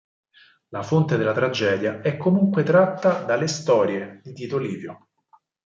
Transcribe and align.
La 0.69 0.81
fonte 0.81 1.15
della 1.15 1.31
tragedia 1.31 2.01
è 2.01 2.17
comunque 2.17 2.63
tratta 2.63 3.21
dalle 3.23 3.45
"Storie" 3.45 4.19
di 4.23 4.33
Tito 4.33 4.57
Livio. 4.57 5.09